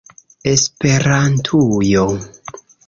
Esperantujo! 0.51 2.11